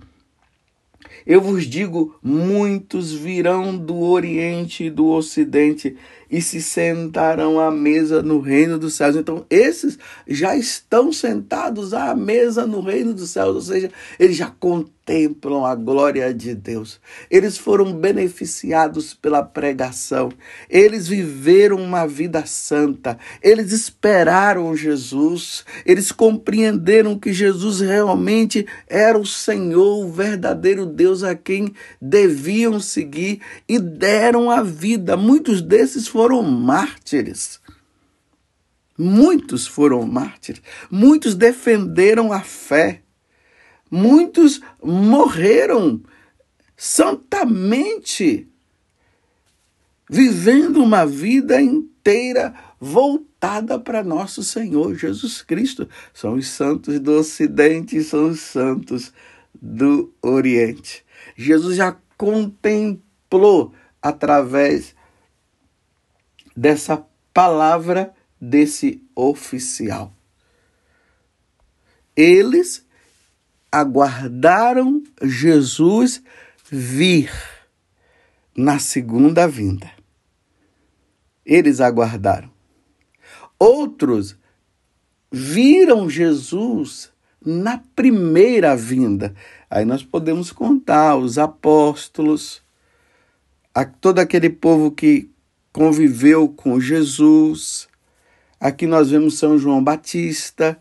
Eu 1.26 1.40
vos 1.40 1.64
digo, 1.64 2.16
muitos 2.22 3.12
virão 3.12 3.76
do 3.76 3.98
Oriente 3.98 4.84
e 4.84 4.90
do 4.90 5.06
Ocidente 5.06 5.96
e 6.32 6.40
se 6.40 6.62
sentarão 6.62 7.60
à 7.60 7.70
mesa 7.70 8.22
no 8.22 8.40
reino 8.40 8.78
dos 8.78 8.94
céus. 8.94 9.14
Então, 9.14 9.44
esses 9.50 9.98
já 10.26 10.56
estão 10.56 11.12
sentados 11.12 11.92
à 11.92 12.14
mesa 12.14 12.66
no 12.66 12.80
reino 12.80 13.12
dos 13.12 13.28
céus, 13.30 13.54
ou 13.54 13.60
seja, 13.60 13.90
eles 14.18 14.34
já 14.34 14.48
contemplam 14.48 15.66
a 15.66 15.74
glória 15.74 16.32
de 16.32 16.54
Deus. 16.54 16.98
Eles 17.30 17.58
foram 17.58 17.92
beneficiados 17.92 19.12
pela 19.12 19.42
pregação. 19.42 20.30
Eles 20.70 21.06
viveram 21.06 21.76
uma 21.76 22.06
vida 22.06 22.46
santa. 22.46 23.18
Eles 23.42 23.72
esperaram 23.72 24.74
Jesus. 24.74 25.66
Eles 25.84 26.12
compreenderam 26.12 27.18
que 27.18 27.32
Jesus 27.32 27.80
realmente 27.80 28.64
era 28.88 29.18
o 29.18 29.26
Senhor, 29.26 30.06
o 30.06 30.10
verdadeiro 30.10 30.86
Deus 30.86 31.22
a 31.22 31.34
quem 31.34 31.74
deviam 32.00 32.80
seguir 32.80 33.40
e 33.68 33.78
deram 33.78 34.50
a 34.50 34.62
vida. 34.62 35.16
Muitos 35.16 35.60
desses 35.60 36.06
foram 36.06 36.21
foram 36.22 36.40
mártires. 36.40 37.60
Muitos 38.96 39.66
foram 39.66 40.06
mártires. 40.06 40.62
Muitos 40.88 41.34
defenderam 41.34 42.32
a 42.32 42.42
fé. 42.42 43.02
Muitos 43.90 44.60
morreram 44.80 46.00
santamente, 46.76 48.48
vivendo 50.08 50.76
uma 50.80 51.04
vida 51.04 51.60
inteira 51.60 52.54
voltada 52.78 53.80
para 53.80 54.04
nosso 54.04 54.44
Senhor 54.44 54.94
Jesus 54.94 55.42
Cristo. 55.42 55.88
São 56.14 56.34
os 56.34 56.46
santos 56.46 57.00
do 57.00 57.14
Ocidente 57.18 57.96
e 57.96 58.04
são 58.04 58.28
os 58.28 58.38
santos 58.38 59.12
do 59.60 60.14
Oriente. 60.22 61.04
Jesus 61.36 61.76
já 61.76 61.96
contemplou 62.16 63.74
através 64.00 64.94
dessa 66.56 67.04
palavra 67.32 68.14
desse 68.40 69.02
oficial. 69.14 70.12
Eles 72.16 72.84
aguardaram 73.70 75.02
Jesus 75.22 76.22
vir 76.70 77.32
na 78.54 78.78
segunda 78.78 79.48
vinda. 79.48 79.90
Eles 81.44 81.80
aguardaram. 81.80 82.50
Outros 83.58 84.36
viram 85.30 86.10
Jesus 86.10 87.10
na 87.44 87.78
primeira 87.96 88.76
vinda. 88.76 89.34
Aí 89.70 89.84
nós 89.84 90.04
podemos 90.04 90.52
contar 90.52 91.16
os 91.16 91.38
apóstolos, 91.38 92.62
todo 94.00 94.18
aquele 94.18 94.50
povo 94.50 94.90
que 94.90 95.31
conviveu 95.72 96.48
com 96.48 96.78
Jesus. 96.78 97.88
Aqui 98.60 98.86
nós 98.86 99.10
vemos 99.10 99.38
São 99.38 99.58
João 99.58 99.82
Batista, 99.82 100.80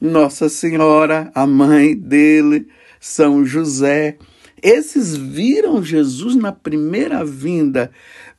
Nossa 0.00 0.48
Senhora, 0.48 1.30
a 1.34 1.46
mãe 1.46 1.94
dele, 1.94 2.66
São 3.00 3.44
José. 3.44 4.18
Esses 4.62 5.16
viram 5.16 5.82
Jesus 5.82 6.34
na 6.34 6.52
primeira 6.52 7.24
vinda. 7.24 7.90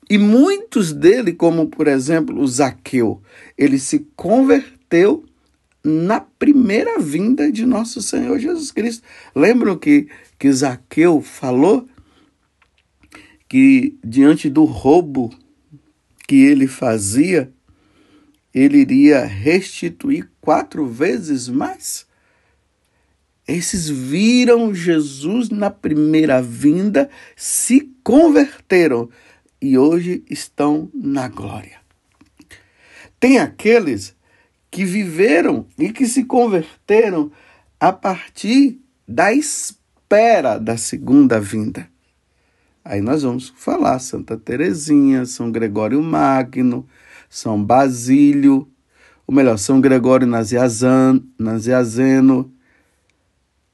E 0.09 0.17
muitos 0.17 0.91
dele, 0.91 1.33
como 1.33 1.67
por 1.67 1.87
exemplo 1.87 2.39
o 2.39 2.47
Zaqueu, 2.47 3.21
ele 3.57 3.79
se 3.79 4.07
converteu 4.15 5.23
na 5.83 6.19
primeira 6.19 6.99
vinda 6.99 7.51
de 7.51 7.65
nosso 7.65 8.01
Senhor 8.01 8.37
Jesus 8.39 8.71
Cristo. 8.71 9.03
Lembram 9.35 9.77
que, 9.77 10.07
que 10.37 10.51
Zaqueu 10.51 11.21
falou 11.21 11.87
que 13.47 13.97
diante 14.03 14.49
do 14.49 14.63
roubo 14.63 15.31
que 16.27 16.43
ele 16.43 16.67
fazia, 16.67 17.51
ele 18.53 18.79
iria 18.79 19.25
restituir 19.25 20.29
quatro 20.41 20.87
vezes 20.87 21.47
mais. 21.47 22.05
Esses 23.47 23.89
viram 23.89 24.73
Jesus 24.73 25.49
na 25.49 25.69
primeira 25.69 26.41
vinda, 26.41 27.09
se 27.35 27.91
converteram 28.03 29.09
e 29.61 29.77
hoje 29.77 30.23
estão 30.29 30.89
na 30.93 31.27
glória. 31.27 31.79
Tem 33.19 33.37
aqueles 33.37 34.15
que 34.71 34.83
viveram 34.83 35.67
e 35.77 35.91
que 35.91 36.07
se 36.07 36.23
converteram 36.23 37.31
a 37.79 37.93
partir 37.93 38.79
da 39.07 39.31
espera 39.31 40.57
da 40.57 40.75
segunda 40.75 41.39
vinda. 41.39 41.87
Aí 42.87 43.01
nós 43.01 43.23
vamos 43.23 43.49
falar 43.49 43.97
Santa 43.97 44.37
Teresinha, 44.37 45.25
São 45.25 45.51
Gregório 45.51 45.99
Magno, 46.03 46.87
São 47.27 47.61
Basílio, 47.63 48.69
ou 49.25 49.33
melhor, 49.33 49.57
São 49.57 49.81
Gregório 49.81 50.27
Naziazeno, 50.27 51.25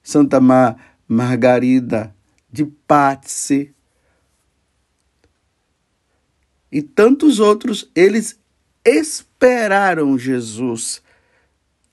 Santa 0.01 0.39
Mar 0.39 0.95
Margarida 1.05 2.15
de 2.49 2.63
Pazzi 2.63 3.75
e 6.71 6.81
tantos 6.81 7.41
outros, 7.41 7.91
eles 7.93 8.39
esperaram 8.85 10.17
Jesus 10.17 11.01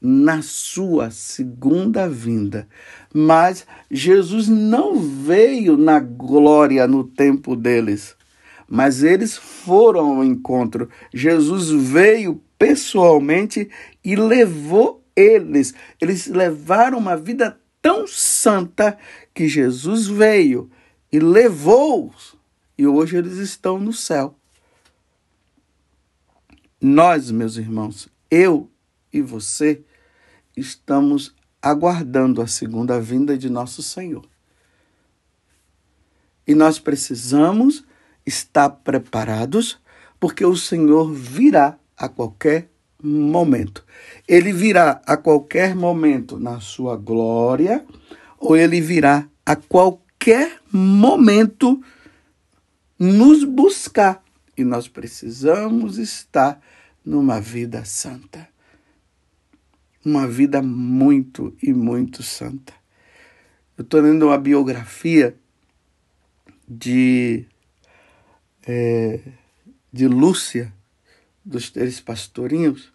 na 0.01 0.41
sua 0.41 1.11
segunda 1.11 2.09
vinda. 2.09 2.69
Mas 3.13 3.67
Jesus 3.91 4.49
não 4.49 4.99
veio 4.99 5.77
na 5.77 5.99
glória 5.99 6.87
no 6.87 7.05
tempo 7.05 7.57
deles, 7.57 8.15
mas 8.69 9.03
eles 9.03 9.37
foram 9.37 10.19
ao 10.19 10.25
encontro. 10.25 10.89
Jesus 11.13 11.71
veio 11.71 12.41
pessoalmente 12.59 13.71
e 14.05 14.15
levou 14.15 15.03
eles. 15.17 15.75
Eles 16.01 16.27
levaram 16.27 16.99
uma 16.99 17.17
vida 17.17 17.59
tão 17.81 18.07
santa 18.07 18.99
que 19.33 19.49
Jesus 19.49 20.07
veio 20.07 20.71
e 21.11 21.19
levou-os. 21.19 22.37
E 22.77 22.87
hoje 22.87 23.17
eles 23.17 23.39
estão 23.39 23.79
no 23.79 23.93
céu. 23.93 24.35
Nós, 26.81 27.31
meus 27.31 27.57
irmãos, 27.57 28.09
eu 28.31 28.71
e 29.13 29.21
você, 29.21 29.83
estamos 30.57 31.35
aguardando 31.63 32.41
a 32.41 32.47
segunda 32.47 33.01
vinda 33.01 33.37
de 33.37 33.51
nosso 33.51 33.83
Senhor. 33.83 34.25
E 36.47 36.55
nós 36.55 36.79
precisamos 36.79 37.85
estar 38.25 38.71
preparados, 38.71 39.79
porque 40.19 40.45
o 40.45 40.57
Senhor 40.57 41.13
virá 41.13 41.79
a 41.97 42.09
qualquer 42.09 42.71
momento. 43.03 43.85
Ele 44.27 44.53
virá 44.53 45.03
a 45.07 45.17
qualquer 45.17 45.75
momento 45.75 46.39
na 46.39 46.61
sua 46.61 46.97
glória, 46.97 47.85
ou 48.39 48.57
ele 48.57 48.81
virá 48.81 49.29
a 49.45 49.57
qualquer 49.57 50.61
momento 50.73 51.83
nos 52.99 53.45
buscar. 53.45 54.23
E 54.57 54.65
nós 54.65 54.89
precisamos 54.89 55.99
estar 55.99 56.61
numa 57.05 57.41
vida 57.41 57.85
santa 57.85 58.49
uma 60.05 60.27
vida 60.27 60.63
muito 60.63 61.57
e 61.63 61.73
muito 61.73 62.23
santa. 62.23 62.73
Eu 63.77 63.83
estou 63.83 64.01
lendo 64.01 64.27
uma 64.27 64.39
biografia 64.39 65.37
de, 66.69 67.47
é, 68.67 69.21
de 69.93 70.09
Lúcia 70.09 70.73
dos 71.45 71.71
três 71.71 72.01
pastorinhos. 72.01 72.93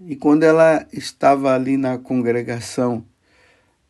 E 0.00 0.16
quando 0.16 0.42
ela 0.42 0.86
estava 0.92 1.54
ali 1.54 1.76
na 1.76 1.98
congregação 1.98 3.06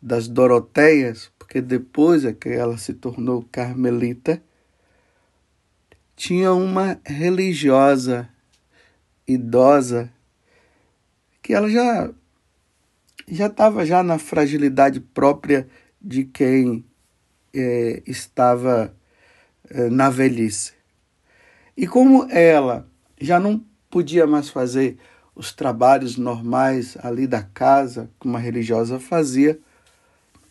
das 0.00 0.28
Doroteias, 0.28 1.32
porque 1.38 1.60
depois 1.60 2.24
é 2.24 2.32
que 2.32 2.48
ela 2.48 2.76
se 2.76 2.92
tornou 2.92 3.42
carmelita, 3.50 4.42
tinha 6.14 6.52
uma 6.52 7.00
religiosa 7.04 8.28
idosa 9.26 10.12
que 11.42 11.52
ela 11.52 11.68
já 11.68 12.10
já 13.28 13.46
estava 13.46 13.84
já 13.84 14.02
na 14.02 14.18
fragilidade 14.18 15.00
própria 15.00 15.68
de 16.00 16.24
quem 16.24 16.84
é, 17.54 18.02
estava 18.06 18.94
é, 19.70 19.88
na 19.88 20.10
velhice. 20.10 20.72
E 21.76 21.86
como 21.86 22.30
ela 22.30 22.86
já 23.20 23.38
não 23.38 23.64
podia 23.90 24.26
mais 24.26 24.48
fazer 24.48 24.98
os 25.34 25.52
trabalhos 25.52 26.16
normais 26.16 26.96
ali 27.02 27.26
da 27.26 27.42
casa, 27.42 28.10
como 28.18 28.36
a 28.36 28.40
religiosa 28.40 28.98
fazia, 28.98 29.58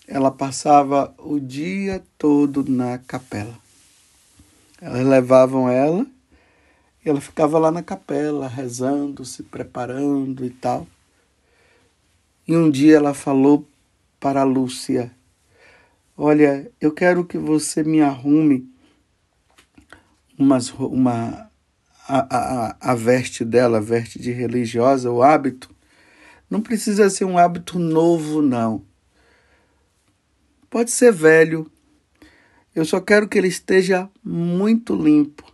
ela 0.07 0.31
passava 0.31 1.13
o 1.17 1.39
dia 1.39 2.03
todo 2.17 2.65
na 2.67 2.97
capela. 2.97 3.57
Elas 4.81 5.05
levavam 5.05 5.69
ela 5.69 6.05
e 7.03 7.09
ela 7.09 7.19
ficava 7.19 7.57
lá 7.57 7.71
na 7.71 7.81
capela, 7.81 8.47
rezando, 8.47 9.25
se 9.25 9.43
preparando 9.43 10.45
e 10.45 10.49
tal. 10.49 10.87
E 12.47 12.55
um 12.55 12.69
dia 12.69 12.97
ela 12.97 13.13
falou 13.13 13.67
para 14.19 14.41
a 14.41 14.45
Lúcia: 14.45 15.11
Olha, 16.15 16.71
eu 16.79 16.91
quero 16.91 17.25
que 17.25 17.37
você 17.37 17.83
me 17.83 18.01
arrume 18.01 18.69
umas, 20.37 20.71
uma, 20.71 21.49
a, 22.07 22.37
a, 22.37 22.91
a 22.91 22.95
veste 22.95 23.43
dela, 23.43 23.77
a 23.77 23.81
veste 23.81 24.19
de 24.19 24.31
religiosa, 24.31 25.11
o 25.11 25.23
hábito. 25.23 25.69
Não 26.49 26.61
precisa 26.61 27.09
ser 27.09 27.25
um 27.25 27.37
hábito 27.37 27.79
novo, 27.79 28.41
não. 28.41 28.83
Pode 30.69 30.91
ser 30.91 31.11
velho. 31.11 31.71
Eu 32.75 32.85
só 32.85 32.99
quero 32.99 33.27
que 33.27 33.37
ele 33.37 33.47
esteja 33.47 34.09
muito 34.23 34.95
limpo, 34.95 35.50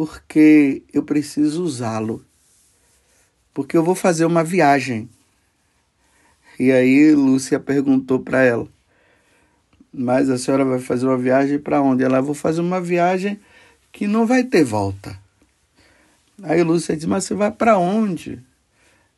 porque 0.00 0.82
eu 0.94 1.02
preciso 1.02 1.62
usá-lo. 1.62 2.24
Porque 3.52 3.76
eu 3.76 3.84
vou 3.84 3.94
fazer 3.94 4.24
uma 4.24 4.42
viagem. 4.42 5.10
E 6.58 6.72
aí 6.72 7.14
Lúcia 7.14 7.60
perguntou 7.60 8.18
para 8.18 8.42
ela: 8.42 8.66
Mas 9.92 10.30
a 10.30 10.38
senhora 10.38 10.64
vai 10.64 10.78
fazer 10.78 11.04
uma 11.04 11.18
viagem 11.18 11.58
para 11.58 11.82
onde? 11.82 12.02
Ela: 12.02 12.22
Vou 12.22 12.32
fazer 12.32 12.62
uma 12.62 12.80
viagem 12.80 13.38
que 13.92 14.06
não 14.06 14.24
vai 14.24 14.42
ter 14.42 14.64
volta. 14.64 15.20
Aí 16.42 16.62
Lúcia 16.62 16.96
disse: 16.96 17.06
Mas 17.06 17.24
você 17.24 17.34
vai 17.34 17.50
para 17.50 17.76
onde? 17.76 18.42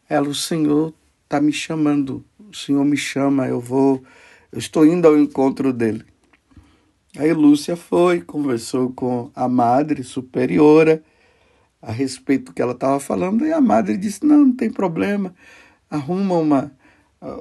Ela: 0.09 0.27
O 0.27 0.35
Senhor 0.35 0.93
está 1.23 1.41
me 1.41 1.53
chamando. 1.53 2.25
O 2.51 2.57
Senhor 2.57 2.85
me 2.85 2.97
chama. 2.97 3.47
Eu 3.47 3.61
vou. 3.61 4.03
Eu 4.51 4.59
estou 4.59 4.85
indo 4.85 5.07
ao 5.07 5.17
encontro 5.17 5.73
dele. 5.73 6.05
Aí 7.17 7.33
Lúcia 7.33 7.77
foi, 7.77 8.21
conversou 8.21 8.91
com 8.93 9.31
a 9.35 9.49
madre 9.49 10.03
superiora 10.03 11.03
a 11.81 11.93
respeito 11.93 12.47
do 12.47 12.53
que 12.55 12.63
ela 12.63 12.73
estava 12.73 12.99
falando, 12.99 13.47
e 13.47 13.53
a 13.53 13.61
madre 13.61 13.97
disse: 13.97 14.25
Não, 14.25 14.47
não 14.47 14.53
tem 14.57 14.71
problema, 14.71 15.35
arruma 15.91 16.37
uma 16.37 16.73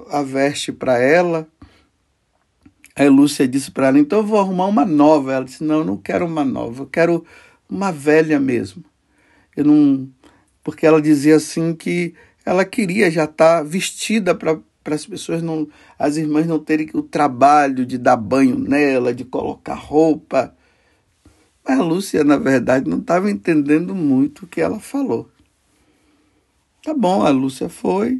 a 0.09 0.21
veste 0.21 0.71
para 0.71 0.99
ela. 0.99 1.47
Aí 2.95 3.09
Lúcia 3.09 3.47
disse 3.47 3.71
para 3.71 3.87
ela: 3.87 3.99
então 3.99 4.19
eu 4.19 4.25
vou 4.25 4.39
arrumar 4.39 4.67
uma 4.67 4.85
nova. 4.85 5.33
Ela 5.33 5.45
disse: 5.45 5.63
não, 5.63 5.83
não 5.83 5.97
quero 5.97 6.25
uma 6.25 6.45
nova, 6.45 6.83
eu 6.83 6.87
quero 6.87 7.25
uma 7.69 7.91
velha 7.91 8.39
mesmo. 8.39 8.83
Eu 9.55 9.65
não. 9.65 10.09
Porque 10.63 10.85
ela 10.85 11.01
dizia 11.01 11.37
assim 11.37 11.73
que 11.73 12.13
ela 12.45 12.63
queria 12.63 13.09
já 13.09 13.23
estar 13.23 13.57
tá 13.57 13.63
vestida 13.63 14.35
para 14.35 14.59
para 14.83 14.95
as 14.95 15.05
pessoas 15.05 15.41
não, 15.41 15.67
as 15.97 16.17
irmãs 16.17 16.47
não 16.47 16.59
terem 16.59 16.89
o 16.93 17.03
trabalho 17.03 17.85
de 17.85 17.97
dar 17.97 18.17
banho 18.17 18.57
nela, 18.57 19.13
de 19.13 19.23
colocar 19.23 19.75
roupa. 19.75 20.55
Mas 21.63 21.79
a 21.79 21.83
Lúcia, 21.83 22.23
na 22.23 22.37
verdade, 22.37 22.89
não 22.89 22.99
estava 22.99 23.29
entendendo 23.29 23.93
muito 23.93 24.45
o 24.45 24.47
que 24.47 24.61
ela 24.61 24.79
falou. 24.79 25.29
Tá 26.83 26.93
bom, 26.93 27.23
a 27.23 27.29
Lúcia 27.29 27.69
foi, 27.69 28.19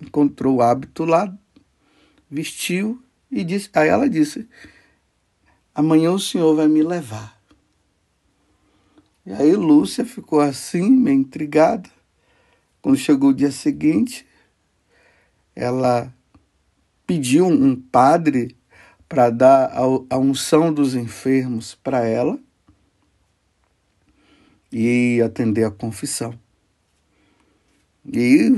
encontrou 0.00 0.56
o 0.56 0.62
hábito 0.62 1.04
lá, 1.06 1.34
vestiu 2.30 3.02
e 3.30 3.42
disse. 3.42 3.70
Aí 3.72 3.88
ela 3.88 4.08
disse: 4.08 4.46
Amanhã 5.74 6.12
o 6.12 6.18
senhor 6.18 6.54
vai 6.54 6.68
me 6.68 6.82
levar. 6.82 7.40
E 9.24 9.32
aí 9.32 9.56
Lúcia 9.56 10.04
ficou 10.04 10.40
assim, 10.40 10.90
meio 10.90 11.18
intrigada. 11.18 11.88
Quando 12.82 12.98
chegou 12.98 13.30
o 13.30 13.34
dia 13.34 13.50
seguinte, 13.50 14.25
ela 15.56 16.12
pediu 17.06 17.46
um 17.46 17.74
padre 17.74 18.54
para 19.08 19.30
dar 19.30 19.72
a 20.10 20.18
unção 20.18 20.72
dos 20.72 20.94
enfermos 20.94 21.74
para 21.74 22.04
ela 22.06 22.38
e 24.70 25.20
atender 25.22 25.64
a 25.64 25.70
confissão. 25.70 26.38
E 28.04 28.50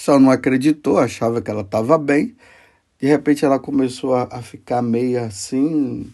pessoal 0.00 0.18
não 0.18 0.30
acreditou, 0.30 0.98
achava 0.98 1.42
que 1.42 1.50
ela 1.50 1.60
estava 1.60 1.98
bem. 1.98 2.34
De 2.98 3.06
repente 3.06 3.44
ela 3.44 3.58
começou 3.58 4.14
a, 4.14 4.40
ficar 4.40 4.80
meio 4.80 5.22
assim, 5.22 6.10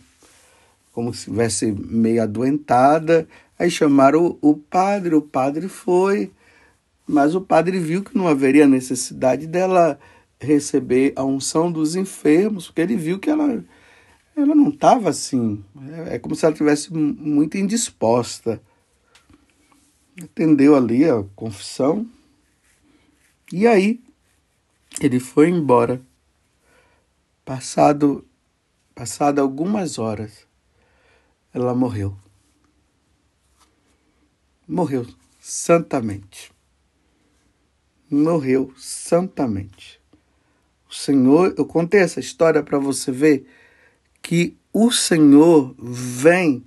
como 0.92 1.14
se 1.14 1.20
estivesse 1.20 1.70
meio 1.70 2.20
adoentada. 2.20 3.28
Aí 3.56 3.70
chamaram 3.70 4.36
o, 4.42 4.50
o 4.50 4.56
padre, 4.56 5.14
o 5.14 5.22
padre 5.22 5.68
foi, 5.68 6.32
mas 7.06 7.34
o 7.34 7.40
padre 7.40 7.78
viu 7.78 8.02
que 8.02 8.16
não 8.16 8.26
haveria 8.26 8.66
necessidade 8.66 9.46
dela 9.46 9.98
receber 10.40 11.12
a 11.16 11.24
unção 11.24 11.70
dos 11.70 11.94
enfermos, 11.94 12.66
porque 12.66 12.80
ele 12.80 12.96
viu 12.96 13.18
que 13.18 13.30
ela, 13.30 13.64
ela 14.36 14.54
não 14.54 14.68
estava 14.68 15.10
assim. 15.10 15.64
É, 16.08 16.16
é 16.16 16.18
como 16.18 16.34
se 16.34 16.44
ela 16.44 16.54
tivesse 16.54 16.92
muito 16.92 17.56
indisposta. 17.56 18.60
Atendeu 20.22 20.74
ali 20.74 21.04
a 21.04 21.22
confissão, 21.34 22.06
e 23.52 23.66
aí 23.66 24.00
ele 25.00 25.20
foi 25.20 25.50
embora. 25.50 26.00
Passado 27.44 28.26
passado 28.96 29.40
algumas 29.40 29.98
horas, 29.98 30.46
ela 31.52 31.74
morreu. 31.74 32.16
Morreu 34.66 35.06
santamente. 35.38 36.55
Morreu 38.10 38.72
santamente. 38.76 40.00
O 40.88 40.94
Senhor, 40.94 41.54
eu 41.58 41.66
contei 41.66 42.00
essa 42.00 42.20
história 42.20 42.62
para 42.62 42.78
você 42.78 43.10
ver 43.10 43.46
que 44.22 44.56
o 44.72 44.90
Senhor 44.92 45.74
vem 45.78 46.64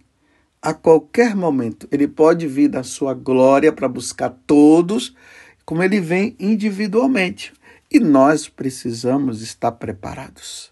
a 0.62 0.74
qualquer 0.74 1.36
momento. 1.36 1.88
Ele 1.92 2.08
pode 2.08 2.48
vir 2.48 2.68
da 2.68 2.84
sua 2.84 3.14
glória 3.14 3.72
para 3.72 3.88
buscar 3.88 4.30
todos 4.46 5.16
como 5.66 5.84
ele 5.84 6.02
vem 6.02 6.36
individualmente. 6.40 7.54
E 7.92 8.00
nós 8.00 8.50
precisamos 8.50 9.42
estar 9.42 9.72
preparados. 9.74 10.72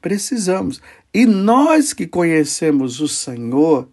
Precisamos. 0.00 0.80
E 1.12 1.26
nós 1.26 1.92
que 1.92 2.06
conhecemos 2.06 3.00
o 3.00 3.08
Senhor, 3.08 3.88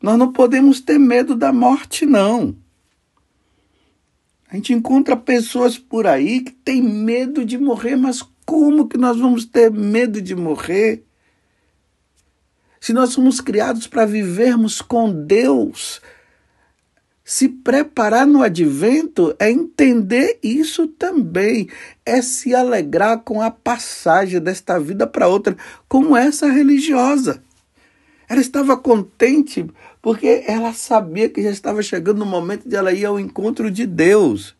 nós 0.00 0.18
não 0.18 0.32
podemos 0.32 0.80
ter 0.80 0.98
medo 0.98 1.34
da 1.34 1.52
morte, 1.52 2.06
não. 2.06 2.56
A 4.48 4.56
gente 4.56 4.72
encontra 4.72 5.16
pessoas 5.16 5.78
por 5.78 6.06
aí 6.06 6.40
que 6.40 6.52
têm 6.52 6.82
medo 6.82 7.44
de 7.44 7.58
morrer, 7.58 7.96
mas 7.96 8.22
como 8.44 8.88
que 8.88 8.98
nós 8.98 9.18
vamos 9.18 9.44
ter 9.44 9.70
medo 9.70 10.20
de 10.20 10.34
morrer? 10.34 11.04
Se 12.80 12.92
nós 12.92 13.10
somos 13.10 13.40
criados 13.40 13.86
para 13.86 14.04
vivermos 14.04 14.82
com 14.82 15.10
Deus, 15.10 16.02
se 17.24 17.48
preparar 17.48 18.26
no 18.26 18.42
advento 18.42 19.34
é 19.38 19.50
entender 19.50 20.38
isso 20.42 20.86
também, 20.86 21.70
é 22.04 22.20
se 22.20 22.54
alegrar 22.54 23.20
com 23.20 23.40
a 23.40 23.50
passagem 23.50 24.38
desta 24.38 24.78
vida 24.78 25.06
para 25.06 25.26
outra, 25.26 25.56
como 25.88 26.14
essa 26.14 26.46
religiosa. 26.50 27.42
Ela 28.28 28.42
estava 28.42 28.76
contente 28.76 29.66
porque 30.04 30.44
ela 30.46 30.74
sabia 30.74 31.30
que 31.30 31.42
já 31.42 31.48
estava 31.48 31.82
chegando 31.82 32.20
o 32.20 32.26
momento 32.26 32.68
de 32.68 32.76
ela 32.76 32.92
ir 32.92 33.06
ao 33.06 33.18
encontro 33.18 33.70
de 33.70 33.86
Deus. 33.86 34.54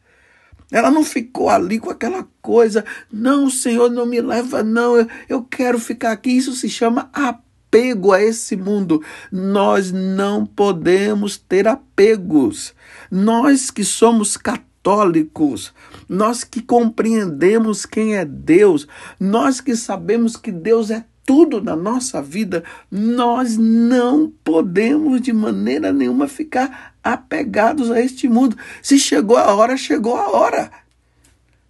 Ela 0.73 0.91
não 0.91 1.05
ficou 1.05 1.51
ali 1.51 1.79
com 1.79 1.91
aquela 1.91 2.27
coisa, 2.41 2.83
não, 3.13 3.51
Senhor, 3.51 3.91
não 3.91 4.07
me 4.07 4.23
leva, 4.23 4.63
não, 4.63 4.97
eu, 4.97 5.07
eu 5.29 5.43
quero 5.43 5.79
ficar 5.79 6.13
aqui. 6.13 6.31
Isso 6.31 6.53
se 6.55 6.67
chama 6.71 7.11
apego 7.13 8.11
a 8.13 8.23
esse 8.23 8.57
mundo. 8.57 9.05
Nós 9.31 9.93
não 9.93 10.47
podemos 10.47 11.37
ter 11.37 11.69
apegos. 11.69 12.73
Nós 13.11 13.71
que 13.71 13.85
somos 13.85 14.39
católicos, 14.39 15.75
nós 16.09 16.43
que 16.43 16.63
compreendemos 16.63 17.85
quem 17.85 18.17
é 18.17 18.25
Deus, 18.25 18.89
nós 19.21 19.61
que 19.61 19.77
sabemos 19.77 20.39
que 20.39 20.51
Deus 20.51 20.91
é 20.91 21.05
tudo 21.25 21.63
na 21.63 21.75
nossa 21.75 22.23
vida, 22.23 22.63
nós 22.91 23.57
não 23.57 24.31
podemos 24.43 25.21
de 25.21 25.33
maneira 25.33 25.93
nenhuma 25.93 26.29
ficar 26.29 26.95
apegados 27.03 27.91
a 27.91 28.01
este 28.01 28.29
mundo. 28.29 28.57
Se 28.83 28.99
chegou 28.99 29.37
a 29.37 29.55
hora, 29.55 29.77
chegou 29.77 30.17
a 30.17 30.31
hora. 30.31 30.71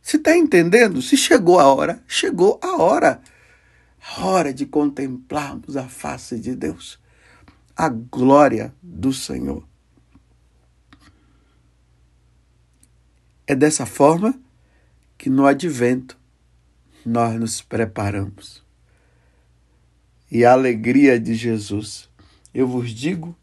Você 0.02 0.16
está 0.16 0.36
entendendo? 0.36 1.00
Se 1.00 1.16
chegou 1.16 1.58
a 1.58 1.72
hora, 1.72 2.02
chegou 2.06 2.58
a 2.62 2.76
hora. 2.82 3.20
A 4.16 4.26
hora 4.26 4.52
de 4.52 4.66
contemplarmos 4.66 5.76
a 5.76 5.88
face 5.88 6.38
de 6.38 6.54
Deus, 6.54 6.98
a 7.74 7.88
glória 7.88 8.74
do 8.82 9.12
Senhor. 9.12 9.66
É 13.46 13.54
dessa 13.54 13.86
forma 13.86 14.38
que 15.16 15.30
no 15.30 15.46
advento 15.46 16.18
nós 17.04 17.38
nos 17.38 17.62
preparamos. 17.62 18.63
E 20.34 20.44
a 20.44 20.52
alegria 20.52 21.20
de 21.20 21.32
Jesus. 21.32 22.10
Eu 22.52 22.66
vos 22.66 22.90
digo, 22.90 23.38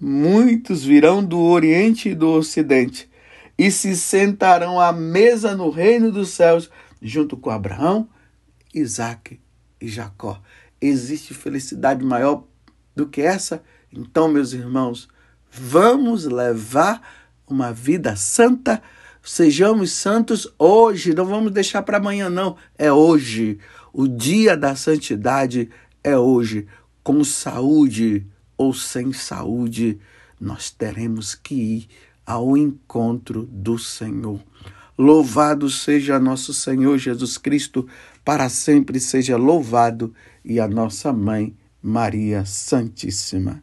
muitos 0.00 0.84
virão 0.84 1.24
do 1.24 1.38
Oriente 1.38 2.08
e 2.08 2.14
do 2.16 2.30
Ocidente 2.30 3.08
e 3.56 3.70
se 3.70 3.94
sentarão 3.94 4.80
à 4.80 4.92
mesa 4.92 5.54
no 5.54 5.70
reino 5.70 6.10
dos 6.10 6.30
céus, 6.30 6.68
junto 7.00 7.36
com 7.36 7.48
Abraão, 7.48 8.08
Isaac 8.74 9.38
e 9.80 9.86
Jacó. 9.86 10.42
Existe 10.80 11.32
felicidade 11.32 12.04
maior 12.04 12.42
do 12.92 13.06
que 13.06 13.22
essa? 13.22 13.62
Então, 13.92 14.26
meus 14.26 14.52
irmãos, 14.52 15.08
vamos 15.48 16.24
levar 16.24 17.00
uma 17.46 17.72
vida 17.72 18.16
santa. 18.16 18.82
Sejamos 19.22 19.92
santos 19.92 20.52
hoje, 20.58 21.14
não 21.14 21.24
vamos 21.24 21.52
deixar 21.52 21.82
para 21.82 21.98
amanhã, 21.98 22.28
não. 22.28 22.56
É 22.76 22.92
hoje. 22.92 23.60
O 23.92 24.08
dia 24.08 24.56
da 24.56 24.74
santidade 24.74 25.70
é 26.02 26.16
hoje. 26.16 26.66
Com 27.02 27.24
saúde 27.24 28.26
ou 28.56 28.72
sem 28.72 29.12
saúde, 29.12 29.98
nós 30.40 30.70
teremos 30.70 31.34
que 31.34 31.54
ir 31.54 31.88
ao 32.24 32.56
encontro 32.56 33.48
do 33.50 33.78
Senhor. 33.78 34.40
Louvado 34.96 35.68
seja 35.68 36.18
nosso 36.18 36.54
Senhor 36.54 36.98
Jesus 36.98 37.36
Cristo, 37.38 37.88
para 38.24 38.48
sempre 38.48 39.00
seja 39.00 39.36
louvado, 39.36 40.14
e 40.44 40.60
a 40.60 40.68
nossa 40.68 41.12
mãe, 41.12 41.56
Maria 41.82 42.44
Santíssima. 42.44 43.62